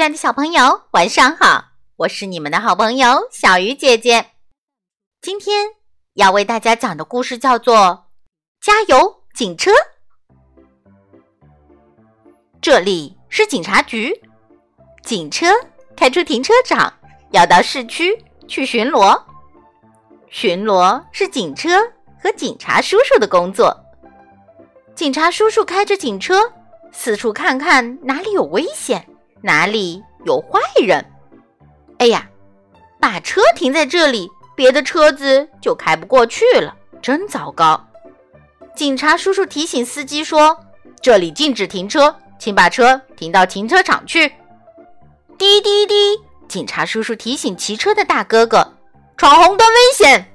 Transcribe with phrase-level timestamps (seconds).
[0.00, 1.62] 亲爱的小朋友，晚上好！
[1.96, 4.30] 我是你们的好朋友小鱼姐姐。
[5.20, 5.66] 今天
[6.14, 7.76] 要为大家讲的故事叫做
[8.64, 9.70] 《加油警车》。
[12.62, 14.18] 这里是警察局，
[15.02, 15.48] 警车
[15.94, 16.90] 开出停车场，
[17.32, 19.22] 要到市区去巡逻。
[20.30, 21.78] 巡逻是警车
[22.18, 23.78] 和警察叔叔的工作。
[24.94, 26.50] 警察叔叔开着警车，
[26.90, 29.06] 四处看看哪里有危险。
[29.42, 31.04] 哪里有坏人？
[31.98, 32.28] 哎呀，
[32.98, 37.82] 把车停在这里，别的车子就开不过去了，真糟糕！
[38.74, 40.56] 警察叔叔提醒司机说
[41.02, 44.28] ：“这里禁止停车，请把车停到停车场去。”
[45.36, 45.94] 滴滴滴！
[46.48, 48.74] 警察叔叔提醒骑车的大哥哥
[49.16, 50.26] ：“闯红灯危险！”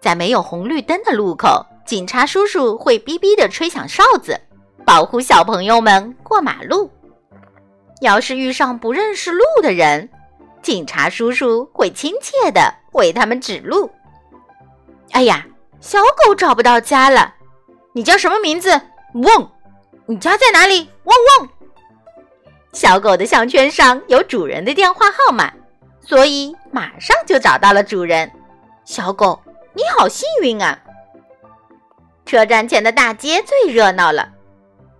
[0.00, 4.38] 在没有红绿灯的路口，警察叔叔会哔哔地吹响哨子，
[4.84, 6.90] 保护小朋友们过马路。
[8.00, 10.08] 要是遇上不认识路的人，
[10.62, 13.90] 警察叔叔会亲切的为他们指路。
[15.10, 15.44] 哎呀，
[15.80, 17.34] 小狗找不到家了，
[17.92, 18.70] 你叫什么名字？
[19.14, 19.50] 汪，
[20.06, 20.88] 你家在哪里？
[21.04, 21.48] 汪汪。
[22.72, 25.52] 小狗的项圈上有主人的电话号码，
[26.00, 28.30] 所以马上就找到了主人。
[28.84, 29.40] 小狗，
[29.74, 30.78] 你好幸运啊！
[32.24, 34.28] 车站前的大街最热闹了。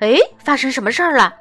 [0.00, 1.34] 哎，发生什么事儿了？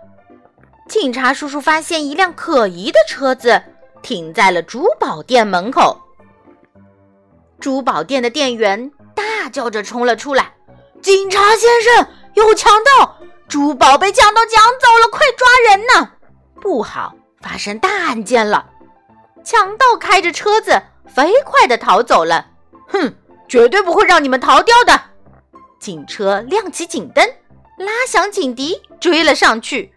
[0.93, 3.59] 警察叔叔发现一辆可疑的车子
[4.03, 5.99] 停在了珠宝店门口。
[7.59, 10.53] 珠宝店的店员大叫着冲了出来
[11.01, 13.17] ：“警察先生，有强盗！
[13.47, 16.11] 珠宝被强盗抢走了，快抓人呐！
[16.61, 18.63] 不好，发生大案件了！
[19.43, 22.45] 强盗开着车子飞快地逃走了。
[22.89, 23.15] 哼，
[23.47, 25.01] 绝对不会让你们逃掉的！”
[25.81, 27.27] 警车亮起警灯，
[27.79, 29.91] 拉响警笛，追了上去。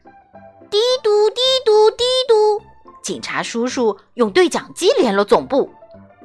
[0.70, 2.62] 滴嘟滴嘟滴嘟，
[3.02, 5.70] 警察叔叔用对讲机联络总部，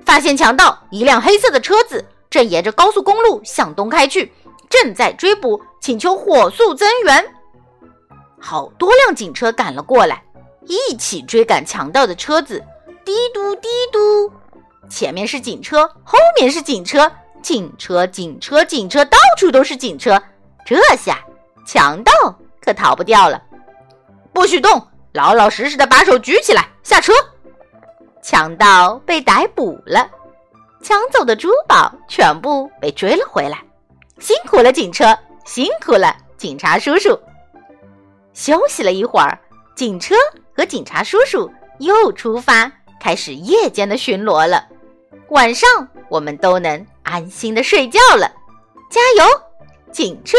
[0.05, 4.31] 发现强盗一辆黑色的车子正沿着高速公路向东开去，
[4.69, 7.33] 正在追捕，请求火速增援。
[8.39, 10.23] 好多辆警车赶了过来，
[10.65, 12.63] 一起追赶强盗的车子。
[13.05, 14.31] 滴嘟滴嘟，
[14.89, 17.11] 前面是警车，后面是警车，
[17.41, 20.21] 警车警车警车，到处都是警车。
[20.65, 21.19] 这下
[21.65, 22.11] 强盗
[22.63, 23.41] 可逃不掉了。
[24.33, 24.87] 不许动！
[25.13, 27.11] 老老实实的把手举起来，下车。
[28.21, 30.09] 强盗被逮捕了，
[30.81, 33.61] 抢走的珠宝全部被追了回来。
[34.19, 35.17] 辛苦了，警车！
[35.43, 37.19] 辛苦了，警察叔叔！
[38.33, 39.37] 休息了一会儿，
[39.75, 40.15] 警车
[40.55, 44.65] 和警察叔叔又出发，开始夜间的巡逻了。
[45.29, 45.67] 晚上
[46.07, 48.31] 我们都能安心的睡觉了。
[48.89, 49.25] 加油，
[49.91, 50.37] 警车！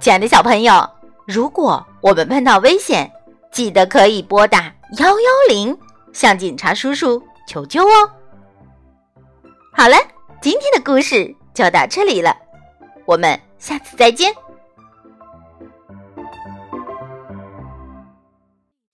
[0.00, 0.88] 亲爱的小朋友，
[1.26, 3.12] 如果我们碰到危险，
[3.52, 5.76] 记得可以拨打幺幺零
[6.14, 8.10] 向警察叔叔求救哦。
[9.74, 9.96] 好了，
[10.40, 12.34] 今天的故事就到这里了，
[13.04, 14.32] 我们下次再见。